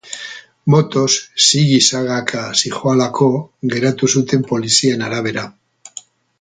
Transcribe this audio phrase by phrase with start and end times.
[0.73, 1.11] Motoz,
[1.47, 3.29] sigi-sagaka zihoalako
[3.75, 5.49] geratu zuten polizien arabera.